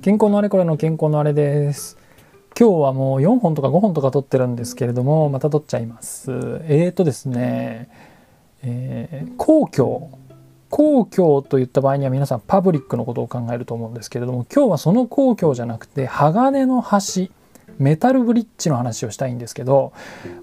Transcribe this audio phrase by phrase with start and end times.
[0.00, 1.98] 健康のあれこれの健康のあれです。
[2.58, 6.30] 今日はもう4本とか5本とか撮ってるんですけれども、また撮っちゃいます。
[6.68, 7.88] えーとですね、
[8.62, 10.16] えー公共。
[10.70, 17.32] 公共といった場合には皆さんパブリックのことを考えると思うんですけれども、今日はその公共じゃなくて、鋼の橋、
[17.78, 19.92] メタルブリッジの話をしたいんですけど、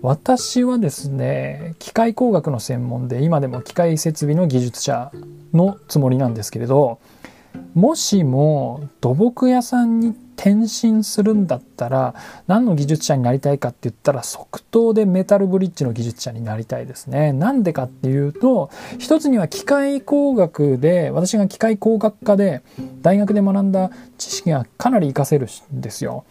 [0.01, 5.11] 私はですね、機械工学の専門で、今でも機械設備の技術者
[5.53, 6.99] のつもりなんですけれど、
[7.73, 12.13] もしも土木屋さんに転身するんだったら
[12.47, 17.33] 何の技術者になりたいかって言ったら即答でメタルブリッジの技術者になりたいですね。
[17.33, 18.69] なんでかっていうと
[18.99, 22.61] 一つには機械工学で私が機械工学科で
[23.01, 26.25] 大学で学んだ知識がかなり活かせるんですよ。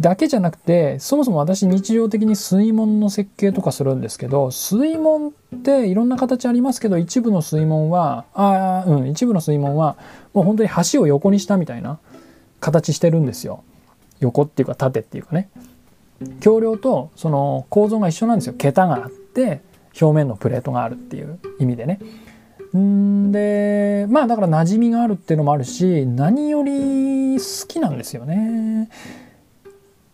[0.00, 5.32] だけじゃなくてそもそも私日常的に水門の設計とかするんですけど水門っ
[5.62, 9.96] ていろんな形ありますけど一部の水門はああうん一部の水門は
[10.34, 11.98] もう本当に橋を横にしたみたいな
[12.60, 13.64] 形してるんですよ。
[14.20, 15.48] 横っていうか縦っていうかね。
[16.40, 18.54] 橋梁とその構造が一緒なんですよ。
[18.56, 19.60] 桁があって
[20.00, 21.98] 表面のプレートがあるっていう意味でね。
[22.76, 28.88] んでまあだから馴染みがあるっていうのもあるし何より好きなんですよね。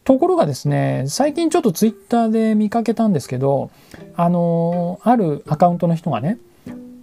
[0.09, 3.71] ところがですね最近ちょっとツイッターで見かけたんですけど
[4.17, 6.39] あのあるアカウントの人がね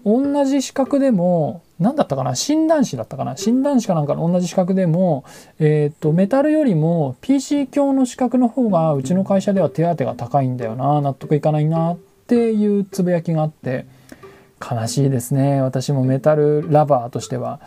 [0.04, 5.24] 同じ資格でも何だったかな診断士だったかな診断士かなんかの同じ資格でも、
[5.60, 13.86] えっ、とメタルよりも PC 教の資格の方がうちの会社では手当が高いんだよな納得いかないなっていうつぶやきがあって
[14.60, 17.60] 悲しいですね私もメタルラバーとしては。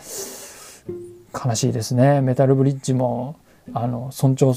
[1.32, 3.36] 悲しいですねメタルブリッジも。
[3.74, 4.54] あの尊重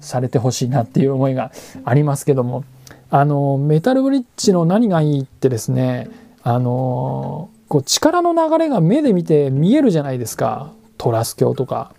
[0.00, 1.52] されてほしいなっていう思いが
[1.84, 2.64] ありますけども。
[3.10, 6.10] あのメタルブリッジの何がいいってですね
[6.42, 10.72] あのこう力の流れが目で見て見えるじゃないですか。
[10.96, 11.92] トラス橋とか。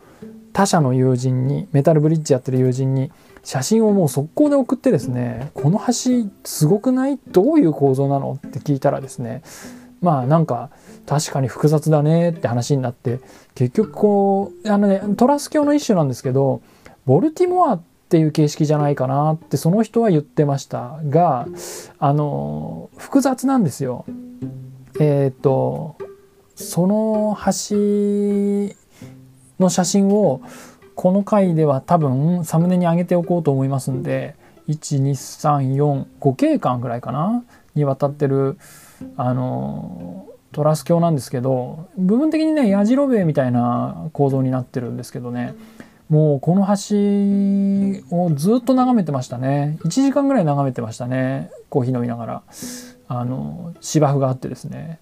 [0.57, 3.13] 他社の友人にメタルブリッジやってる友人に
[3.45, 7.19] 写真をもう速攻で送ってですねこの橋すごくない？
[7.29, 8.41] どういう構造なの？
[8.47, 9.43] って聞いたらですね
[10.01, 10.71] まあなんか
[11.05, 13.21] 確かに複雑だねって話になって
[13.55, 16.63] 結局こうあのねトラス橋の一種なんですけど
[17.05, 21.47] ボルティモアっていう形式じゃないかなってその人は言ってましたが
[21.99, 24.07] あの複雑なんですよ。
[25.01, 25.99] えっ、と
[26.55, 28.75] その橋
[29.59, 30.43] の写真を
[30.95, 34.35] この回では多分サムネに上げておこうと思いますんで
[34.69, 37.45] 12345景間ぐらいかな？
[37.75, 38.59] にわたってる
[39.17, 45.55] あのトラス橋なんですけど部分的にねやじろべえみたいな構造になってるんですけどね。
[46.09, 49.77] もうこの橋をずっと眺めてましたね。
[49.83, 51.51] 1時間ぐらい眺めてましたね。
[51.69, 52.43] コーヒー飲みながら。
[53.09, 54.99] あの芝生があってですね。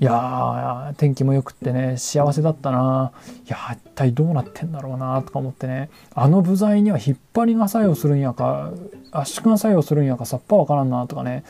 [0.00, 3.12] いや天気も良くってね幸せだったな。
[3.46, 5.90] いや一体どうなってんだろうなとか思ってね。
[6.14, 8.72] あの部材には引っ張りが作用するんやか
[9.12, 11.44] 圧縮が作用するんやかさっぱわからんなとかね。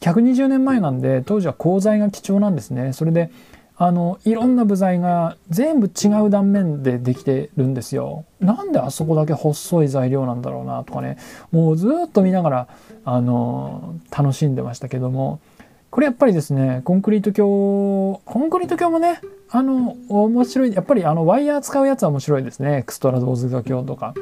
[0.00, 2.92] 120年前なんで当時は鋼材が貴重なんですね。
[2.92, 3.30] それで
[3.76, 8.24] あのいろんな部材が全部違う断面でできてるんですよ。
[8.40, 11.16] なんであそこだけ細い材料なんだろうなとかね。
[11.52, 12.68] もうずっと見ながら
[13.04, 15.40] あの楽しんでましたけども。
[15.90, 19.20] これやっぱりですねコンクリート橋コンクリート橋もね
[19.50, 24.14] あの面白いやっぱりあのワイヤー使うやつは面白いですねエクストラドーズド橋とか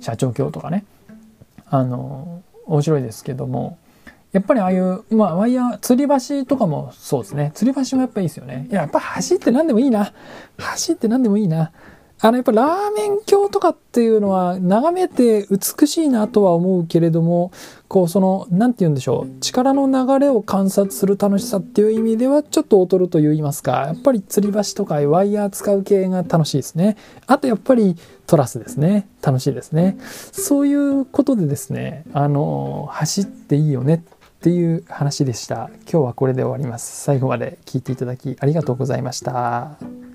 [0.00, 0.84] 斜張橋とかね
[1.66, 3.78] あの面白いですけども
[4.32, 7.50] やっぱりああいう、まあ、ワイヤー、吊り橋とかもそうですね。
[7.54, 8.66] 吊り橋もやっぱいいですよね。
[8.70, 10.12] いや、やっぱ橋って何でもいいな。
[10.86, 11.72] 橋って何でもいいな。
[12.20, 17.52] あの、やっぱラーメン鏡とかっていうのは、眺めて美しいなとは思うけれども、
[17.86, 26.96] こう、その、なんて言うんでしょう、力の流れを観察する楽しさっていう意味では、ちょっと劣ると言いますか、やっぱり吊り橋とかワイヤー使う系が楽しいですね。
[27.26, 29.06] あと、やっぱりトラスですね。
[29.22, 29.96] 楽しいですね。
[30.32, 33.94] そういうことでですね、あの、走っていいよね
[34.38, 35.70] っていう話でした。
[35.90, 37.02] 今日はこれで終わります。
[37.04, 40.07] 最後まで聞いていただきありがとうございました。